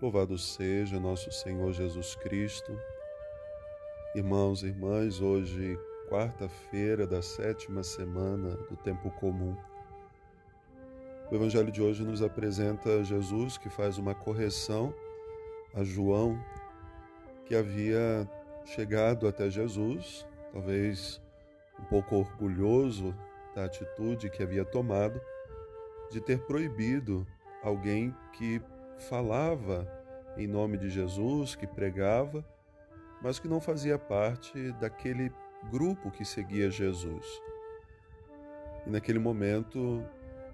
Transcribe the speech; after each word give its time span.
Louvado 0.00 0.38
seja 0.38 1.00
nosso 1.00 1.32
Senhor 1.32 1.72
Jesus 1.72 2.14
Cristo. 2.14 2.80
Irmãos 4.14 4.62
e 4.62 4.68
irmãs, 4.68 5.20
hoje, 5.20 5.76
quarta-feira 6.08 7.04
da 7.04 7.20
sétima 7.20 7.82
semana 7.82 8.50
do 8.70 8.76
tempo 8.76 9.10
comum. 9.10 9.56
O 11.28 11.34
Evangelho 11.34 11.72
de 11.72 11.82
hoje 11.82 12.04
nos 12.04 12.22
apresenta 12.22 13.02
Jesus 13.02 13.58
que 13.58 13.68
faz 13.68 13.98
uma 13.98 14.14
correção 14.14 14.94
a 15.74 15.82
João, 15.82 16.40
que 17.44 17.56
havia 17.56 18.24
chegado 18.66 19.26
até 19.26 19.50
Jesus, 19.50 20.24
talvez 20.52 21.20
um 21.76 21.84
pouco 21.86 22.14
orgulhoso 22.14 23.12
da 23.52 23.64
atitude 23.64 24.30
que 24.30 24.44
havia 24.44 24.64
tomado 24.64 25.20
de 26.08 26.20
ter 26.20 26.38
proibido 26.46 27.26
alguém 27.64 28.14
que 28.34 28.62
falava 28.98 29.86
em 30.36 30.46
nome 30.46 30.76
de 30.76 30.88
Jesus, 30.88 31.54
que 31.54 31.66
pregava, 31.66 32.44
mas 33.22 33.38
que 33.38 33.48
não 33.48 33.60
fazia 33.60 33.98
parte 33.98 34.72
daquele 34.72 35.32
grupo 35.70 36.10
que 36.10 36.24
seguia 36.24 36.70
Jesus. 36.70 37.42
E 38.86 38.90
naquele 38.90 39.18
momento, 39.18 40.04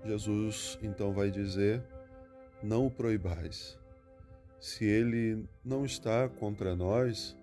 Jesus 0.05 0.79
então 0.83 1.13
vai 1.13 1.31
dizer: 1.31 1.83
Não 2.63 2.87
o 2.87 2.91
proibais. 2.91 3.79
Se 4.59 4.85
ele 4.85 5.47
não 5.63 5.85
está 5.85 6.29
contra 6.29 6.75
nós, 6.75 7.37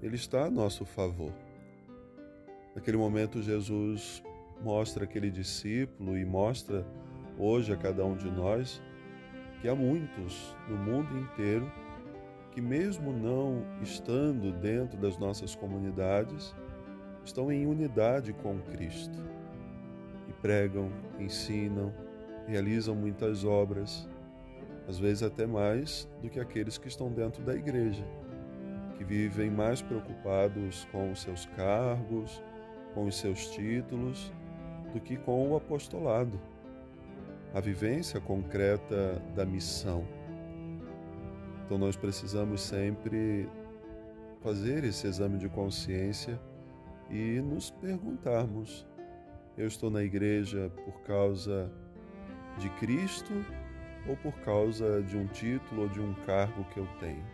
ele 0.00 0.14
está 0.14 0.44
a 0.44 0.50
nosso 0.50 0.84
favor. 0.84 1.32
Naquele 2.74 2.96
momento, 2.96 3.42
Jesus 3.42 4.22
mostra 4.62 5.04
aquele 5.04 5.30
discípulo 5.30 6.16
e 6.16 6.24
mostra 6.24 6.86
hoje 7.36 7.72
a 7.72 7.76
cada 7.76 8.04
um 8.04 8.16
de 8.16 8.30
nós 8.30 8.80
que 9.62 9.68
há 9.68 9.76
muitos 9.76 10.56
no 10.68 10.76
mundo 10.76 11.16
inteiro 11.16 11.70
que, 12.50 12.60
mesmo 12.60 13.12
não 13.12 13.64
estando 13.80 14.50
dentro 14.52 14.98
das 14.98 15.16
nossas 15.16 15.54
comunidades, 15.54 16.52
estão 17.24 17.50
em 17.50 17.64
unidade 17.64 18.32
com 18.32 18.58
Cristo 18.58 19.16
e 20.28 20.32
pregam, 20.32 20.90
ensinam, 21.18 21.94
realizam 22.44 22.96
muitas 22.96 23.44
obras, 23.44 24.08
às 24.88 24.98
vezes 24.98 25.22
até 25.22 25.46
mais 25.46 26.10
do 26.20 26.28
que 26.28 26.40
aqueles 26.40 26.76
que 26.76 26.88
estão 26.88 27.08
dentro 27.12 27.40
da 27.44 27.54
igreja, 27.54 28.04
que 28.98 29.04
vivem 29.04 29.48
mais 29.48 29.80
preocupados 29.80 30.88
com 30.90 31.12
os 31.12 31.22
seus 31.22 31.46
cargos, 31.46 32.42
com 32.94 33.04
os 33.06 33.16
seus 33.16 33.46
títulos, 33.52 34.32
do 34.92 35.00
que 35.00 35.16
com 35.16 35.52
o 35.52 35.56
apostolado 35.56 36.38
a 37.54 37.60
vivência 37.60 38.20
concreta 38.20 39.22
da 39.34 39.44
missão. 39.44 40.06
Então 41.64 41.78
nós 41.78 41.96
precisamos 41.96 42.62
sempre 42.62 43.48
fazer 44.42 44.84
esse 44.84 45.06
exame 45.06 45.38
de 45.38 45.48
consciência 45.48 46.40
e 47.10 47.40
nos 47.40 47.70
perguntarmos: 47.70 48.86
eu 49.56 49.66
estou 49.66 49.90
na 49.90 50.02
igreja 50.02 50.70
por 50.84 51.00
causa 51.02 51.70
de 52.58 52.68
Cristo 52.70 53.32
ou 54.08 54.16
por 54.16 54.32
causa 54.40 55.02
de 55.02 55.16
um 55.16 55.26
título 55.26 55.82
ou 55.82 55.88
de 55.88 56.00
um 56.00 56.14
cargo 56.26 56.64
que 56.72 56.78
eu 56.78 56.88
tenho? 57.00 57.24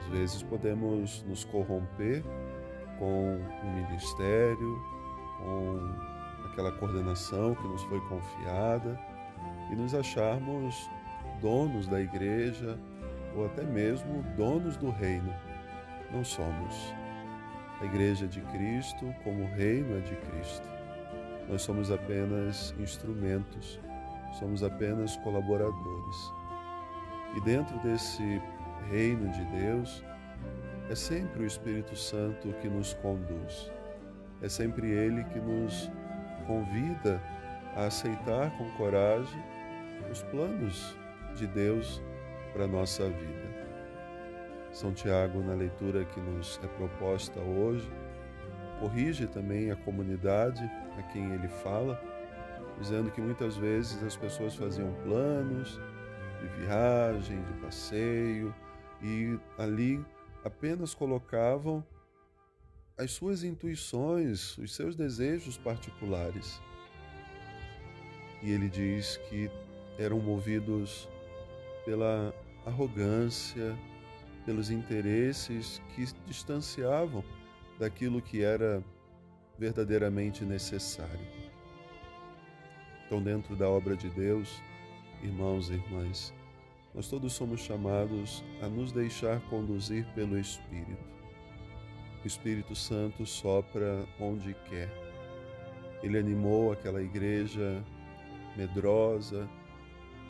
Às 0.00 0.06
vezes 0.06 0.42
podemos 0.42 1.22
nos 1.24 1.44
corromper 1.44 2.22
com 2.98 3.38
um 3.64 3.74
ministério, 3.74 4.78
com 5.38 6.15
aquela 6.56 6.72
coordenação 6.72 7.54
que 7.54 7.68
nos 7.68 7.82
foi 7.82 8.00
confiada 8.08 8.98
e 9.70 9.76
nos 9.76 9.94
acharmos 9.94 10.88
donos 11.42 11.86
da 11.86 12.00
igreja 12.00 12.78
ou 13.36 13.44
até 13.44 13.62
mesmo 13.62 14.22
donos 14.38 14.78
do 14.78 14.88
reino. 14.88 15.30
Não 16.10 16.24
somos. 16.24 16.94
A 17.78 17.84
igreja 17.84 18.24
é 18.24 18.28
de 18.28 18.40
Cristo, 18.40 19.14
como 19.22 19.42
o 19.42 19.54
reino 19.54 19.98
é 19.98 20.00
de 20.00 20.16
Cristo. 20.16 20.66
Nós 21.46 21.60
somos 21.60 21.90
apenas 21.90 22.74
instrumentos, 22.78 23.78
somos 24.38 24.62
apenas 24.62 25.14
colaboradores. 25.18 26.16
E 27.36 27.40
dentro 27.42 27.78
desse 27.80 28.40
reino 28.90 29.30
de 29.30 29.44
Deus, 29.44 30.02
é 30.88 30.94
sempre 30.94 31.42
o 31.42 31.46
Espírito 31.46 31.94
Santo 31.94 32.48
que 32.62 32.68
nos 32.68 32.94
conduz. 32.94 33.70
É 34.40 34.48
sempre 34.48 34.90
Ele 34.90 35.22
que 35.24 35.38
nos 35.38 35.90
convida 36.46 37.20
a 37.74 37.86
aceitar 37.86 38.50
com 38.56 38.70
coragem 38.72 39.42
os 40.10 40.22
planos 40.24 40.96
de 41.34 41.46
Deus 41.46 42.02
para 42.52 42.64
a 42.64 42.68
nossa 42.68 43.08
vida. 43.08 43.56
São 44.72 44.92
Tiago, 44.92 45.42
na 45.42 45.54
leitura 45.54 46.04
que 46.04 46.20
nos 46.20 46.60
é 46.62 46.66
proposta 46.66 47.40
hoje, 47.40 47.90
corrige 48.80 49.26
também 49.26 49.70
a 49.70 49.76
comunidade 49.76 50.62
a 50.98 51.02
quem 51.12 51.32
ele 51.32 51.48
fala, 51.48 52.00
dizendo 52.78 53.10
que 53.10 53.20
muitas 53.20 53.56
vezes 53.56 54.02
as 54.02 54.16
pessoas 54.16 54.54
faziam 54.54 54.92
planos 55.02 55.80
de 56.40 56.48
viagem, 56.60 57.42
de 57.42 57.52
passeio, 57.54 58.54
e 59.02 59.38
ali 59.58 60.04
apenas 60.44 60.94
colocavam 60.94 61.84
as 62.98 63.12
suas 63.12 63.44
intuições, 63.44 64.56
os 64.56 64.74
seus 64.74 64.96
desejos 64.96 65.58
particulares. 65.58 66.60
E 68.42 68.50
ele 68.50 68.68
diz 68.68 69.18
que 69.28 69.50
eram 69.98 70.18
movidos 70.18 71.08
pela 71.84 72.34
arrogância, 72.64 73.76
pelos 74.46 74.70
interesses 74.70 75.82
que 75.94 76.06
distanciavam 76.26 77.22
daquilo 77.78 78.22
que 78.22 78.42
era 78.42 78.82
verdadeiramente 79.58 80.44
necessário. 80.44 81.26
Então, 83.04 83.22
dentro 83.22 83.54
da 83.54 83.68
obra 83.68 83.94
de 83.94 84.08
Deus, 84.10 84.62
irmãos 85.22 85.68
e 85.68 85.74
irmãs, 85.74 86.32
nós 86.94 87.08
todos 87.08 87.34
somos 87.34 87.60
chamados 87.60 88.42
a 88.62 88.68
nos 88.68 88.90
deixar 88.90 89.40
conduzir 89.48 90.06
pelo 90.14 90.38
Espírito 90.38 91.16
o 92.24 92.26
Espírito 92.26 92.74
Santo 92.74 93.24
sopra 93.24 94.04
onde 94.18 94.54
quer. 94.68 94.90
Ele 96.02 96.18
animou 96.18 96.72
aquela 96.72 97.02
igreja 97.02 97.82
medrosa, 98.56 99.48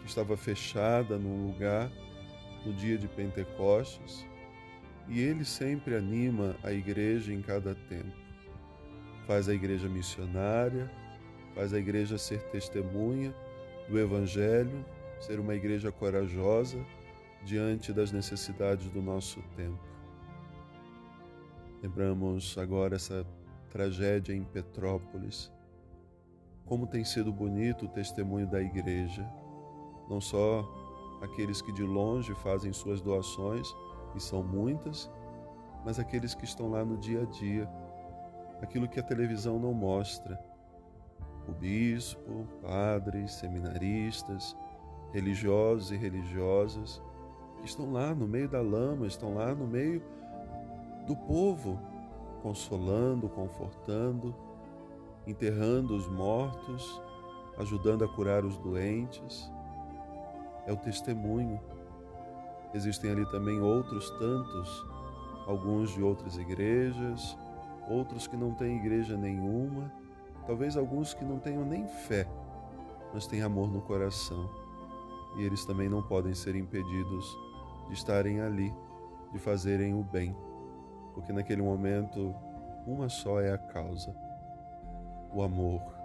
que 0.01 0.09
estava 0.09 0.37
fechada 0.37 1.19
num 1.19 1.47
lugar 1.47 1.91
no 2.65 2.73
dia 2.73 2.99
de 2.99 3.09
Pentecostes, 3.09 4.27
e 5.09 5.21
ele 5.21 5.45
sempre 5.45 5.95
anima 5.95 6.57
a 6.63 6.73
igreja 6.73 7.33
em 7.33 7.41
cada 7.41 7.75
tempo. 7.75 8.17
Faz 9.27 9.49
a 9.49 9.55
igreja 9.55 9.89
missionária, 9.89 10.91
faz 11.55 11.73
a 11.73 11.79
igreja 11.79 12.19
ser 12.19 12.41
testemunha 12.51 13.35
do 13.89 13.99
Evangelho, 13.99 14.85
ser 15.21 15.39
uma 15.39 15.55
igreja 15.55 15.91
corajosa 15.91 16.79
diante 17.45 17.93
das 17.93 18.11
necessidades 18.13 18.89
do 18.91 19.01
nosso 19.01 19.41
tempo. 19.57 19.96
Lembramos 21.83 22.57
agora 22.59 22.97
essa 22.97 23.27
tragédia 23.71 24.35
em 24.35 24.43
Petrópolis. 24.43 25.53
Como 26.65 26.87
tem 26.87 27.05
sido 27.05 27.33
bonito 27.33 27.85
o 27.85 27.89
testemunho 27.89 28.47
da 28.47 28.61
igreja, 28.61 29.29
não 30.09 30.21
só 30.21 30.65
aqueles 31.23 31.61
que 31.61 31.73
de 31.73 31.83
longe 31.83 32.35
fazem 32.37 32.73
suas 32.73 33.01
doações, 33.01 33.69
e 34.15 34.21
são 34.21 34.43
muitas, 34.43 35.11
mas 35.85 35.99
aqueles 35.99 36.35
que 36.35 36.45
estão 36.45 36.71
lá 36.71 36.85
no 36.85 36.97
dia 36.97 37.23
a 37.23 37.25
dia, 37.27 37.69
aquilo 38.63 38.89
que 38.89 38.99
a 38.99 39.03
televisão 39.03 39.59
não 39.59 39.75
mostra. 39.75 40.41
O 41.47 41.53
bispo, 41.53 42.49
padres, 42.63 43.33
seminaristas, 43.33 44.57
religiosos 45.13 45.93
e 45.93 45.97
religiosas, 45.97 47.03
que 47.59 47.67
estão 47.67 47.93
lá 47.93 48.15
no 48.15 48.27
meio 48.27 48.49
da 48.49 48.61
lama, 48.61 49.07
estão 49.07 49.35
lá 49.35 49.55
no 49.55 49.67
meio 49.67 50.03
do 51.07 51.15
povo, 51.15 51.79
consolando, 52.43 53.29
confortando, 53.29 54.35
enterrando 55.27 55.95
os 55.97 56.09
mortos, 56.09 57.01
ajudando 57.59 58.05
a 58.05 58.09
curar 58.09 58.45
os 58.45 58.57
doentes. 58.59 59.51
É 60.67 60.73
o 60.73 60.77
testemunho. 60.77 61.61
Existem 62.75 63.11
ali 63.11 63.25
também 63.31 63.61
outros 63.61 64.11
tantos, 64.19 64.87
alguns 65.47 65.91
de 65.91 66.03
outras 66.03 66.37
igrejas, 66.37 67.37
outros 67.89 68.27
que 68.27 68.37
não 68.37 68.53
têm 68.53 68.77
igreja 68.77 69.17
nenhuma, 69.17 69.93
talvez 70.47 70.77
alguns 70.77 71.15
que 71.15 71.25
não 71.25 71.39
tenham 71.39 71.65
nem 71.65 71.87
fé, 71.87 72.29
mas 73.15 73.27
têm 73.27 73.43
amor 73.43 73.71
no 73.71 73.81
coração. 73.81 74.51
E 75.37 75.43
eles 75.43 75.65
também 75.65 75.89
não 75.89 76.03
podem 76.03 76.35
ser 76.35 76.57
impedidos 76.57 77.39
de 77.87 77.95
estarem 77.95 78.41
ali, 78.41 78.75
de 79.33 79.39
fazerem 79.39 79.95
o 79.95 80.03
bem 80.03 80.35
porque 81.17 81.33
naquele 81.33 81.63
momento 81.63 82.37
uma 82.87 83.09
só 83.09 83.41
é 83.41 83.51
a 83.51 83.59
causa: 83.59 84.15
o 85.33 85.43
amor. 85.43 85.97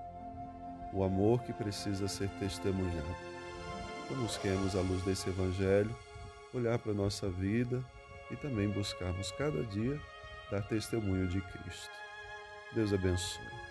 O 0.94 1.04
amor 1.04 1.44
que 1.44 1.54
precisa 1.54 2.08
ser 2.08 2.30
testemunhado. 2.40 3.16
Então, 4.06 4.18
busquemos 4.22 4.76
a 4.76 4.82
luz 4.82 5.04
desse 5.04 5.30
Evangelho 5.30 5.96
olhar 6.54 6.80
para 6.80 6.92
a 6.92 6.96
nossa 6.96 7.30
vida 7.30 7.84
e 8.30 8.36
também 8.36 8.70
buscarmos 8.70 9.32
cada 9.34 9.64
dia 9.66 10.00
dar 10.50 10.68
testemunho 10.68 11.28
de 11.28 11.40
Cristo. 11.42 11.92
Deus 12.74 12.92
abençoe. 12.92 13.71